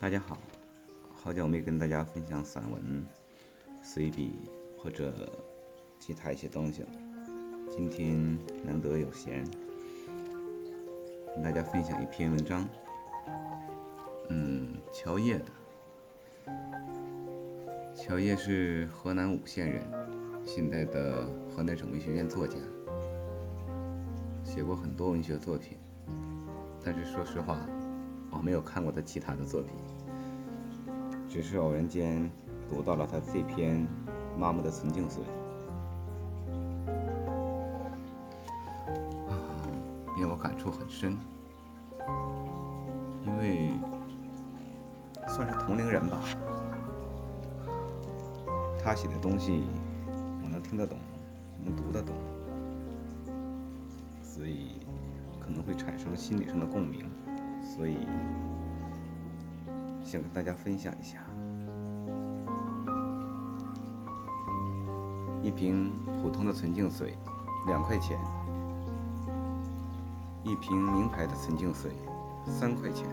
[0.00, 0.38] 大家好，
[1.12, 3.04] 好久没跟大家分享散文、
[3.82, 5.12] 随笔或者
[5.98, 6.88] 其他一些东西了。
[7.70, 9.44] 今天难得有闲，
[11.34, 12.66] 跟大家分享一篇文章。
[14.30, 15.44] 嗯，乔烨的。
[17.94, 19.84] 乔烨是河南舞县人，
[20.46, 22.56] 现在的河南省文学院作家，
[24.44, 25.76] 写过很多文学作品。
[26.82, 27.60] 但是说实话，
[28.40, 29.74] 我没有看过他其他的作品，
[31.28, 32.30] 只是偶然间
[32.70, 33.86] 读到了他这篇
[34.38, 35.22] 《妈妈的纯净水》，
[39.28, 39.36] 啊，
[40.16, 41.18] 令我感触很深，
[43.26, 43.72] 因为
[45.28, 46.22] 算是同龄人吧，
[48.82, 49.64] 他写的东西
[50.42, 50.96] 我能听得懂，
[51.62, 52.16] 能读得懂，
[54.22, 54.80] 所以。
[55.42, 57.09] 可能会产生心理上的共鸣，
[57.80, 57.96] 所以
[60.04, 61.16] 想跟大家分享一下。
[65.42, 67.16] 一瓶普通的纯净水，
[67.66, 68.18] 两块钱；
[70.44, 71.90] 一瓶名牌的纯净水，
[72.44, 73.06] 三块钱，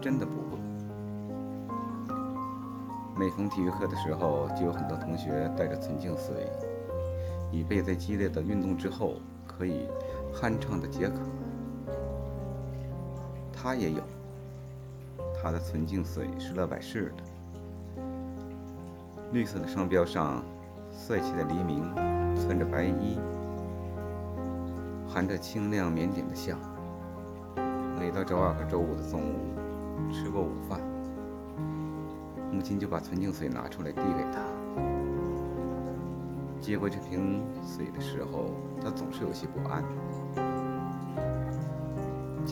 [0.00, 0.60] 真的不贵。
[3.18, 6.48] 每逢体育课的时候，就有很多同学带着纯净水，
[7.50, 9.14] 以备在激烈的运动之后
[9.48, 9.88] 可以
[10.32, 11.18] 酣畅的解渴。
[13.62, 14.02] 他也有，
[15.40, 17.22] 他的纯净水是乐百氏的，
[19.30, 20.42] 绿色的商标上，
[20.90, 21.94] 帅气的黎明
[22.34, 23.20] 穿着白衣，
[25.08, 26.56] 含着清亮腼腆的笑。
[28.00, 29.54] 每到周二和周五的中午，
[30.12, 30.80] 吃过午饭，
[32.50, 34.40] 母亲就把纯净水拿出来递给他。
[36.60, 38.50] 接过这瓶水的时候，
[38.82, 39.84] 他总是有些不安。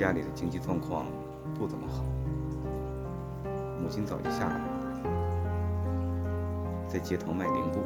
[0.00, 1.04] 家里的经济状况
[1.54, 2.02] 不怎么好，
[3.78, 4.64] 母亲早就下来了，
[6.88, 7.80] 在街头卖零布。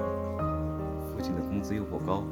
[1.13, 2.23] 父亲的工资又不高，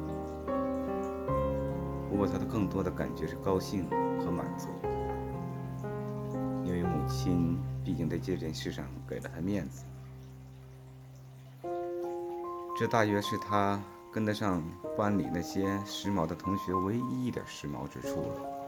[2.09, 3.85] 不过他的更多的感觉是高兴
[4.23, 4.69] 和满足，
[6.63, 9.83] 因为母亲毕竟在这件事上给了他面子。
[12.79, 13.77] 这大约是他
[14.13, 14.63] 跟得上
[14.97, 18.62] 班里那些时髦的同学唯一一点时髦之处了。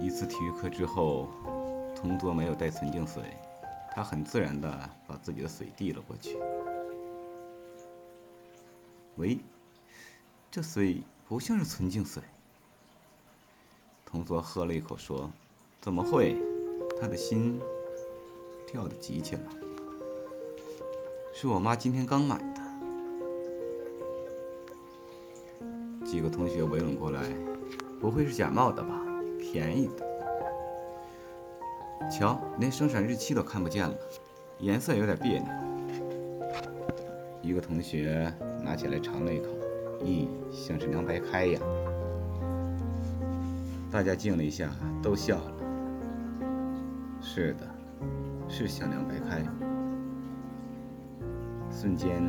[0.00, 1.28] 一次体育课之后，
[1.94, 3.22] 同桌没有带纯净水，
[3.92, 6.38] 他很自然地把自己的水递了过去。
[9.16, 9.38] 喂，
[10.50, 12.22] 这水不像是纯净水。
[14.06, 15.30] 同桌喝了一口说
[15.82, 16.36] ：“怎么会？”
[16.98, 17.60] 他的心
[18.66, 19.42] 跳得急起来。
[21.34, 22.60] 是我妈今天刚买的。
[26.06, 27.22] 几个同学围拢过来，
[28.00, 28.99] 不会是假冒的吧？
[29.52, 30.06] 便宜的，
[32.08, 33.94] 瞧，连生产日期都看不见了，
[34.60, 35.48] 颜色有点别扭。
[37.42, 39.48] 一个同学拿起来尝了一口，
[40.04, 41.60] 咦，像是凉白开呀！
[43.90, 44.70] 大家静了一下，
[45.02, 45.52] 都笑了。
[47.20, 47.66] 是的，
[48.48, 49.42] 是像凉白开。
[51.72, 52.22] 瞬间，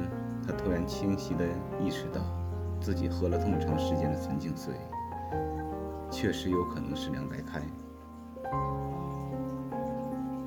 [0.47, 1.45] 他突然清晰地
[1.79, 2.21] 意识到，
[2.79, 4.73] 自己喝了这么长时间的纯净水。
[6.11, 7.61] 确实有可能是凉白开，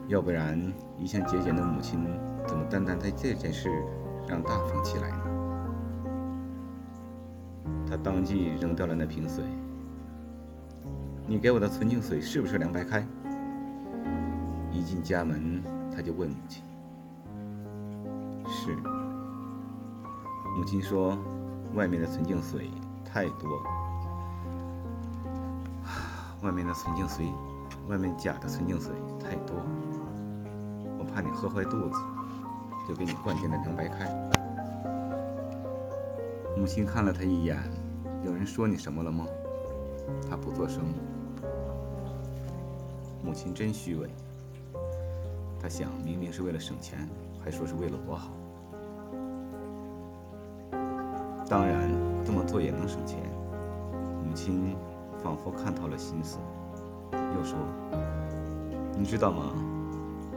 [0.06, 0.60] 要不然
[0.98, 2.04] 一向节俭的母亲
[2.46, 3.70] 怎么单单在这件事
[4.28, 5.24] 上大方起来呢？
[7.88, 9.42] 他当即扔掉了那瓶水。
[11.26, 13.04] 你给我的纯净水是不是凉白开？
[14.70, 16.62] 一进家门，他就问母亲
[18.46, 18.76] ：“是。”
[20.56, 21.18] 母亲说
[21.74, 22.70] ：“外面的纯净水
[23.04, 23.62] 太多了。”
[26.44, 27.32] 外面的纯净水，
[27.88, 29.56] 外面假的纯净水太多，
[30.98, 31.98] 我怕你喝坏肚子，
[32.86, 34.06] 就给你灌进了凉白开。
[36.54, 37.58] 母亲看了他一眼，
[38.22, 39.26] 有人说你什么了吗？
[40.28, 40.84] 他不作声。
[43.24, 44.10] 母亲真虚伪，
[45.58, 47.08] 他想，明明是为了省钱，
[47.42, 48.30] 还说是为了我好。
[51.48, 51.90] 当然，
[52.22, 53.18] 这么做也能省钱。
[54.28, 54.76] 母亲。
[55.24, 56.36] 仿佛看透了心思，
[57.10, 57.56] 又说
[58.94, 59.54] ：“你知道吗？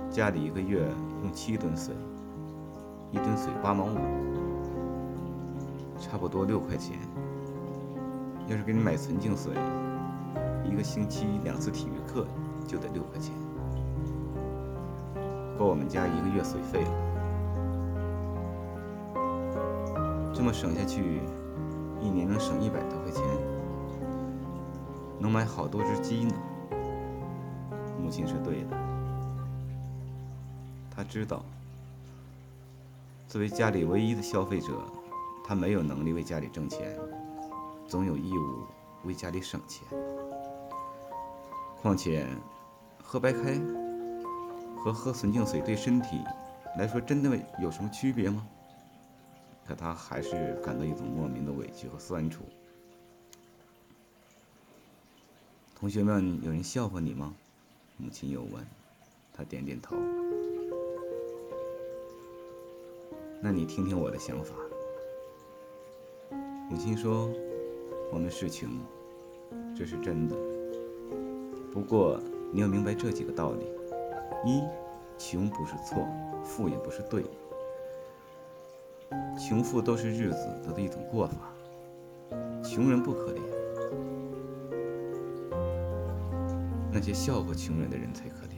[0.10, 0.88] 家里一个月
[1.22, 1.94] 用七吨水，
[3.12, 3.98] 一吨水八毛五，
[6.00, 6.98] 差不多六块钱。
[8.48, 9.52] 要是给你买纯净水，
[10.64, 12.26] 一个星期两次体育课
[12.66, 13.34] 就得六块钱，
[15.60, 16.92] 够我们家一个月水费了。
[20.34, 21.20] 这么省下去，
[22.00, 23.22] 一年能省一百多块钱。”
[25.20, 26.34] 能买好多只鸡呢。
[28.00, 28.78] 母亲是对的。
[30.96, 31.44] 他知道，
[33.28, 34.82] 作为家里唯一的消费者，
[35.46, 36.98] 他没有能力为家里挣钱，
[37.88, 38.64] 总有义务
[39.04, 39.88] 为家里省钱。
[41.82, 42.26] 况且，
[43.04, 43.60] 喝白开
[44.80, 46.22] 和喝纯净水对身体
[46.78, 48.46] 来说真的有什么区别吗？
[49.68, 52.44] 可他还是感到一种莫名的委屈和酸楚。
[55.80, 57.36] 同学们，有人笑话你吗？
[57.98, 58.66] 母亲又问。
[59.32, 59.96] 他点点头。
[63.40, 64.56] 那你听听我的想法。
[66.68, 67.30] 母亲说
[68.12, 68.68] ：“我们是穷，
[69.76, 70.36] 这是真的。
[71.72, 72.20] 不过
[72.52, 73.64] 你要明白这几个道理：
[74.50, 74.64] 一，
[75.20, 76.08] 穷不是错，
[76.44, 77.24] 富也不是对。
[79.38, 81.54] 穷富都是日子的一种过法，
[82.64, 83.42] 穷人不可怜。”
[87.00, 88.56] 那些笑话穷人的人才可怜，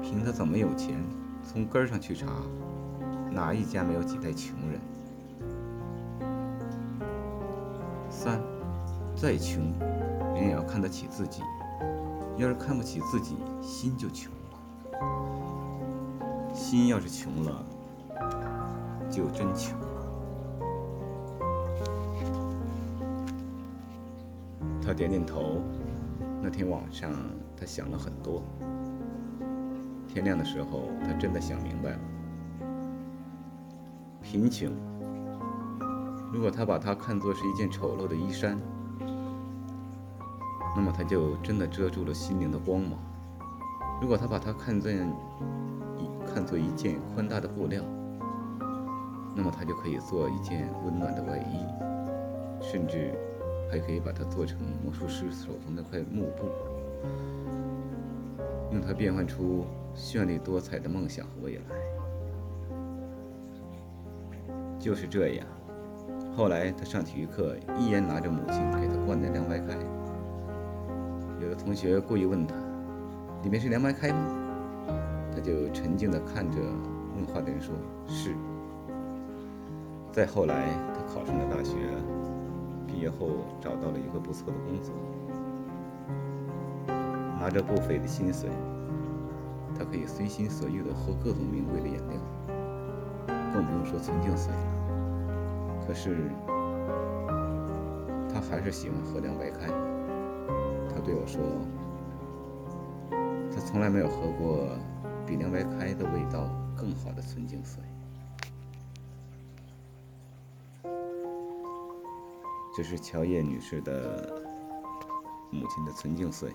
[0.00, 0.94] 凭他怎么有钱，
[1.42, 2.28] 从根上去查，
[3.32, 4.80] 哪一家没有几代穷人？
[8.08, 8.40] 三，
[9.16, 9.60] 再穷，
[10.36, 11.42] 人也要看得起自己，
[12.36, 14.94] 要是看不起自己，心就穷了。
[16.54, 17.64] 心要是穷了，
[19.10, 19.86] 就真穷了。
[24.80, 25.60] 他点点头。
[26.42, 27.12] 那天晚上，
[27.56, 28.42] 他想了很多。
[30.06, 31.98] 天亮的时候，他真的想明白了：
[34.22, 34.70] 贫穷，
[36.32, 38.58] 如果他把它看作是一件丑陋的衣衫，
[40.76, 42.98] 那么他就真的遮住了心灵的光芒；
[44.00, 44.96] 如果他把它看作一
[46.32, 47.82] 看作一件宽大的布料，
[49.34, 53.14] 那么他就可以做一件温暖的外衣，甚至。
[53.70, 56.46] 还可以把它做成魔术师手中那块幕布，
[58.72, 59.64] 用它变换出
[59.94, 61.62] 绚丽多彩的梦想和未来。
[64.78, 65.46] 就是这样，
[66.36, 69.76] 后来他上体育课依然拿着母亲给他灌的凉白开。
[71.40, 72.54] 有的同学故意问他
[73.42, 74.34] ：“里面是凉白开吗？”
[75.34, 76.58] 他就沉静地看着
[77.16, 77.74] 问话的人说
[78.06, 78.32] ：“是。”
[80.12, 81.74] 再后来，他考上了大学。
[82.86, 83.28] 毕业后
[83.60, 84.94] 找到了一个不错的工作，
[87.38, 88.48] 拿着不菲的薪水，
[89.76, 92.18] 他可以随心所欲地喝各种名贵的饮料，
[93.52, 95.86] 更不用说纯净水了。
[95.86, 96.30] 可是，
[98.32, 99.68] 他还是喜欢喝凉白开。
[100.88, 101.42] 他对我说，
[103.52, 104.68] 他从来没有喝过
[105.26, 107.82] 比凉白开的味道更好的纯净水。
[112.76, 114.44] 这是乔叶女士的
[115.50, 116.54] 母亲的纯净水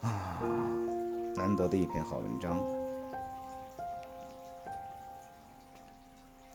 [0.00, 0.40] 啊，
[1.34, 2.64] 难得的一篇好文章。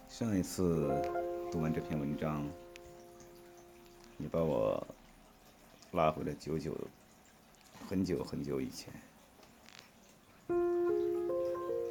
[0.10, 0.92] 上一次
[1.52, 2.44] 读完这篇文章，
[4.18, 4.84] 你把我
[5.92, 6.76] 拉回了久久、
[7.88, 8.92] 很久很久以前。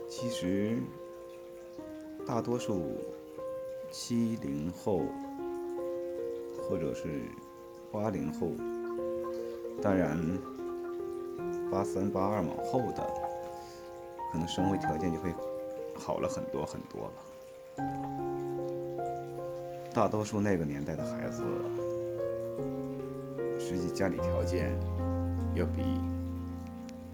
[0.09, 0.83] 其实，
[2.27, 2.99] 大多数。
[3.91, 5.03] 七零后，
[6.63, 7.23] 或者是
[7.91, 8.53] 八零后，
[9.83, 10.17] 当然
[11.73, 13.05] 八三八二往后的，
[14.31, 15.35] 可能生活条件就会
[15.99, 17.13] 好了很多很多了。
[19.93, 21.43] 大多数那个年代的孩子，
[23.59, 24.79] 实际家里条件
[25.57, 25.83] 要比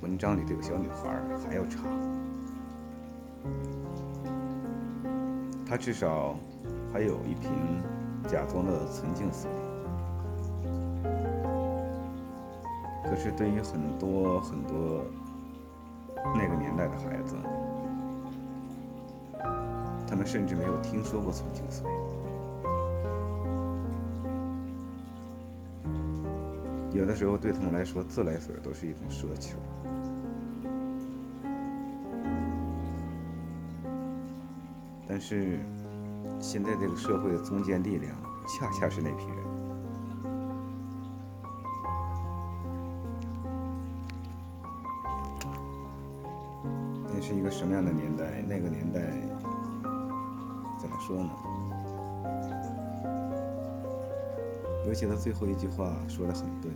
[0.03, 1.81] 文章里这个小女孩还要差。
[5.67, 6.37] 她至少。
[6.93, 7.51] 还有一瓶
[8.27, 9.51] 假装的纯净水，
[13.05, 15.05] 可是对于很多很多
[16.35, 17.37] 那个年代的孩子，
[20.09, 21.87] 他们甚至没有听说过纯净水。
[26.93, 29.59] 有的时候对他们来说，自来水都是一种奢求。
[35.07, 35.61] 但是。
[36.47, 38.15] 现在这个社会的中坚力量，
[38.47, 39.37] 恰恰是那批人。
[47.13, 48.43] 那是一个什么样的年代？
[48.43, 49.01] 那个年代
[50.79, 51.31] 怎么说呢？
[54.87, 56.71] 尤其他最后一句话说的很对。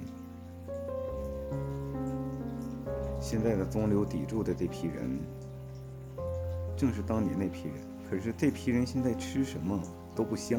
[3.20, 5.20] 现在的中流砥柱的这批人，
[6.76, 7.89] 正是当年那批人。
[8.10, 9.80] 可是这批人现在吃什么
[10.16, 10.58] 都不香，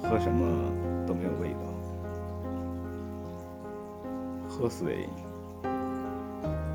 [0.00, 0.70] 喝什么
[1.04, 1.58] 都没有味道。
[4.48, 5.08] 喝水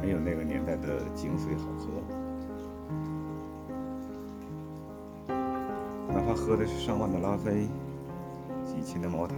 [0.02, 1.86] 没有那个年代的井水好喝，
[6.10, 7.70] 哪怕喝的是上万的拉菲、
[8.66, 9.36] 几千的茅台，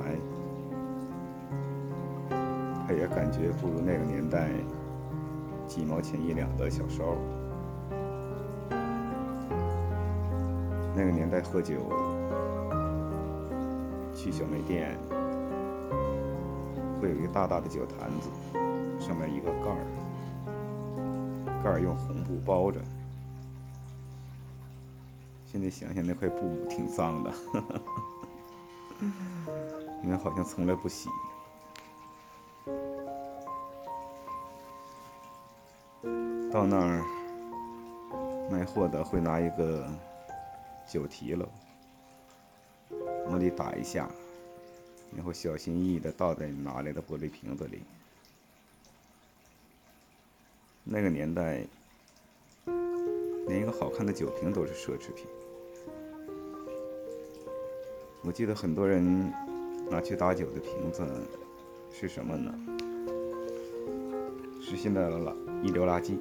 [2.87, 4.49] 他也感觉不如那个年代
[5.67, 7.15] 几毛钱一两的小烧。
[10.97, 11.75] 那个年代喝酒，
[14.15, 14.97] 去小卖店
[17.01, 18.29] 会有一个大大的酒坛子，
[18.97, 19.85] 上面一个盖儿，
[21.61, 22.79] 盖儿用红布包着。
[25.45, 27.33] 现在想想那块布挺脏的，
[30.01, 31.09] 因为好像从来不洗。
[36.49, 37.03] 到那儿
[38.49, 39.85] 卖货的会拿一个。
[40.87, 41.49] 酒提了，
[43.27, 44.09] 往里打一下，
[45.15, 47.81] 然后小心翼翼的倒在拿来的玻璃瓶子里。
[50.83, 51.65] 那个年代，
[53.47, 55.25] 连一个好看的酒瓶都是奢侈品。
[58.23, 59.31] 我记得很多人
[59.89, 61.03] 拿去打酒的瓶子
[61.91, 62.53] 是什么呢？
[64.61, 66.17] 是现在的垃一流垃圾。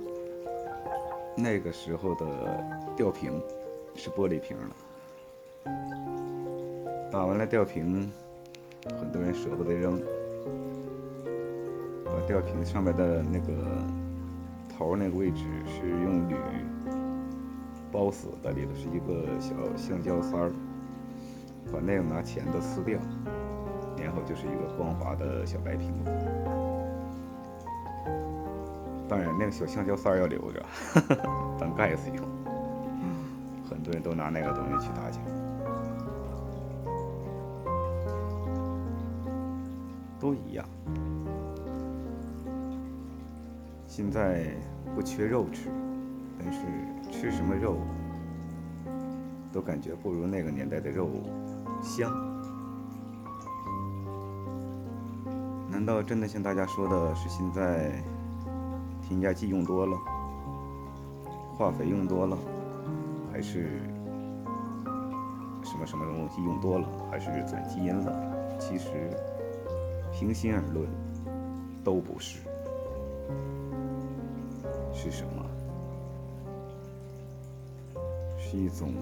[1.37, 3.41] 那个时候的吊瓶。
[3.95, 4.71] 是玻璃瓶了，
[7.11, 8.11] 打完了吊瓶，
[9.01, 10.01] 很多人舍不得扔，
[12.05, 13.53] 把吊瓶上面的那个
[14.77, 16.35] 头那个位置是用铝
[17.91, 20.53] 包死的，里头是一个小橡胶塞儿，
[21.73, 22.99] 把那个拿钳子撕掉，
[23.97, 26.11] 然后就是一个光滑的小白瓶子。
[29.09, 30.63] 当然，那个小橡胶塞儿要留着，
[31.59, 32.25] 当盖子用。
[33.85, 35.21] 很多人都拿那个东西去打酒，
[40.19, 40.65] 都一样。
[43.87, 44.55] 现在
[44.95, 45.69] 不缺肉吃，
[46.39, 46.61] 但是
[47.13, 47.77] 吃什么肉
[49.53, 51.11] 都感觉不如那个年代的肉
[51.83, 52.11] 香。
[55.71, 58.03] 难道真的像大家说的是现在
[59.03, 59.95] 添加剂用多了，
[61.55, 62.39] 化肥用多了？
[63.45, 63.69] 是
[65.63, 68.59] 什么什么东西用多了，还是转基因了？
[68.59, 69.11] 其实，
[70.13, 70.89] 平心而论，
[71.85, 72.39] 都不是。
[74.95, 75.45] 是什么？
[78.39, 78.95] 是一种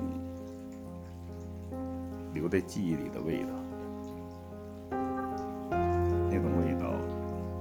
[2.34, 3.50] 留在记忆里的味道，
[4.90, 6.90] 那种味道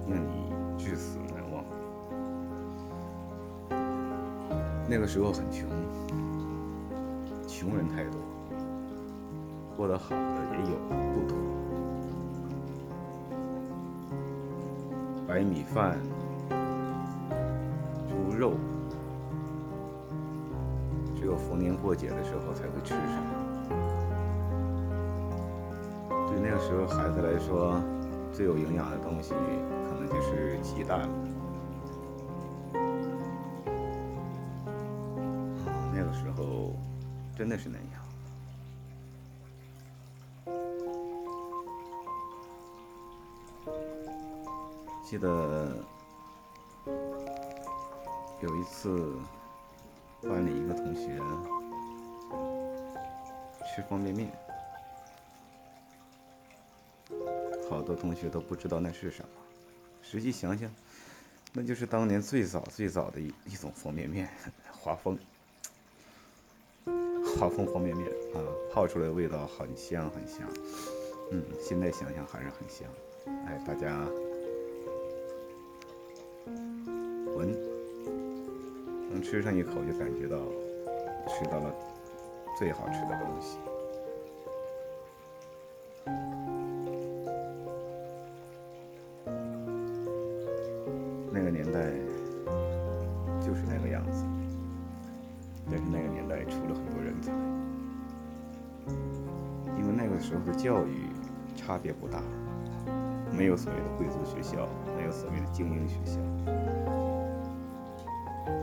[0.10, 1.64] 让你至死难忘。
[4.90, 5.70] 那个时候很穷。
[7.72, 8.20] 穷人太多，
[9.78, 10.75] 过得好的也有
[11.13, 11.38] 不多。
[15.25, 15.98] 白米饭、
[18.10, 18.56] 猪肉，
[21.16, 23.24] 只有逢年过节的时候才会吃上。
[26.28, 27.82] 对那个时候孩子来说，
[28.34, 31.10] 最有营养的东西可能就是鸡蛋了。
[37.42, 38.06] 真的是那样。
[45.04, 45.76] 记得
[48.44, 49.18] 有一次，
[50.22, 51.20] 班里一个同学
[53.66, 54.32] 吃方便面，
[57.68, 59.30] 好多同学都不知道那是什么。
[60.04, 60.72] 实际想想，
[61.54, 64.30] 那就是当年最早最早的一一种方便面，
[64.72, 65.18] 华丰。
[67.42, 68.38] 泡方方便面啊，
[68.72, 70.48] 泡出来的味道很香很香，
[71.32, 72.88] 嗯，现在想想还是很香。
[73.48, 73.98] 哎，大家
[77.36, 77.52] 闻，
[79.10, 80.38] 能吃上一口就感觉到
[81.30, 81.74] 吃到了
[82.60, 83.58] 最好吃的东西。
[101.82, 102.22] 别不大，
[103.36, 106.20] 没有所谓的贵族学校，没有所谓的精英学校，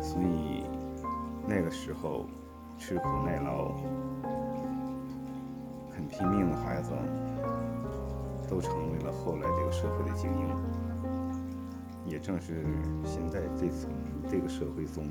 [0.00, 0.64] 所以
[1.46, 2.26] 那个时候
[2.78, 3.72] 吃苦耐劳、
[5.90, 6.92] 很拼命的孩子，
[8.48, 10.48] 都成为了后来这个社会的精英。
[12.06, 12.64] 也正是
[13.04, 13.90] 现在这层
[14.30, 15.04] 这个社会中。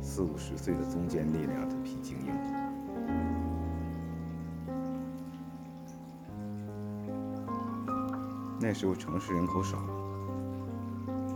[0.00, 2.51] 四五十岁的中坚力量，这批精英。
[8.62, 9.76] 那时候城市人口少，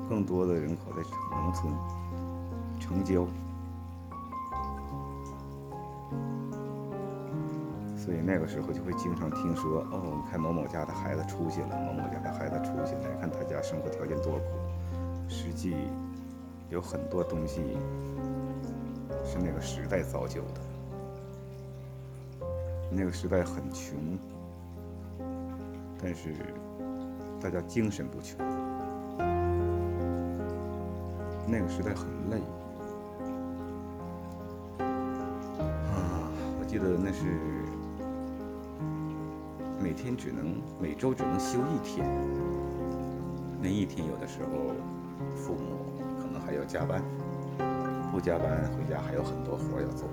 [0.09, 1.03] 更多的人口在
[1.37, 1.75] 农村
[2.79, 3.27] 城郊，
[7.97, 14.45] 所以那个时候就会经常听说，哦，你看某某家的孩子出息了，某某家的孩子出息了，看他家生活条件多苦。
[15.29, 15.75] 实际
[16.71, 17.61] 有很多东西
[19.25, 20.61] 是那个时代造就的。
[22.89, 24.17] 那个时代很穷，
[26.01, 26.33] 但是
[27.47, 28.37] 大家精神不穷。
[31.47, 32.39] 那个时代很累
[34.81, 36.27] 啊！
[36.59, 37.23] 我记得那是
[39.81, 42.05] 每天只能每周只能休一天，
[43.63, 44.49] 那一天有的时候
[45.37, 47.01] 父母可能还要加班，
[48.11, 50.09] 不加班回家还有很多活要做。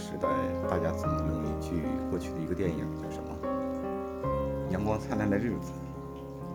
[0.00, 0.26] 时代，
[0.66, 3.36] 大家总能用一句过去的一个电影叫什么？
[4.70, 5.72] 阳光灿烂的日子。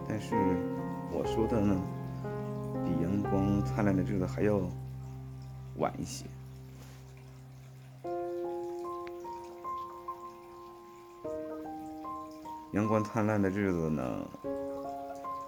[0.09, 0.33] 但是
[1.11, 1.79] 我说的呢，
[2.83, 4.59] 比阳光灿烂的日子还要
[5.77, 6.25] 晚一些。
[12.71, 14.25] 阳光灿烂的日子呢，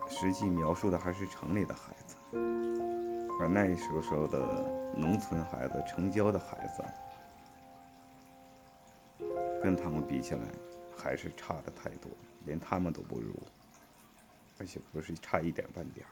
[0.08, 2.16] 实际描述的还是城里的孩子，
[3.39, 4.39] 而那时候的
[4.96, 6.84] 农村孩子、城郊的孩子。
[9.61, 10.41] 跟他们比起来，
[10.95, 12.11] 还是差的太多，
[12.45, 13.33] 连他们都不如，
[14.59, 16.11] 而且不是差一点半点儿。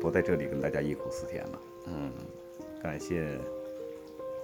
[0.00, 1.60] 不在这里跟大家忆苦思甜了。
[1.86, 2.12] 嗯，
[2.82, 3.38] 感谢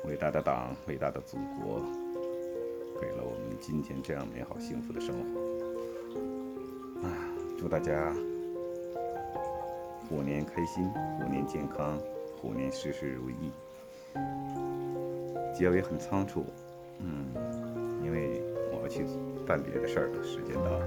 [0.05, 1.81] 伟大的党、伟大的祖国，
[3.01, 5.41] 给了我们今天这样美好幸福的生活。
[7.07, 7.09] 啊，
[7.59, 8.15] 祝大家
[10.09, 11.99] 虎年开心，虎年健康，
[12.41, 13.51] 虎年事事如意。
[15.57, 16.45] 结尾很仓促，
[16.99, 17.25] 嗯，
[18.05, 19.07] 因为我要去
[19.47, 20.87] 办别的事儿了，时间到了，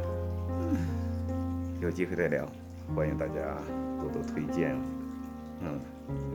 [1.81, 2.47] 有机会再聊，
[2.95, 3.57] 欢迎大家
[3.99, 4.75] 多多推荐，
[5.61, 5.79] 嗯，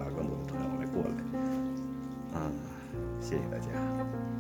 [0.01, 1.11] 拉更多的朋友来过来，
[2.35, 2.53] 嗯，
[3.21, 4.34] 谢谢大家。